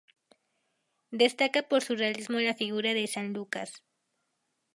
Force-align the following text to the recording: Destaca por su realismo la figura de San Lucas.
Destaca 1.11 1.61
por 1.67 1.83
su 1.83 1.95
realismo 1.95 2.39
la 2.39 2.55
figura 2.55 2.95
de 2.95 3.05
San 3.05 3.33
Lucas. 3.33 3.83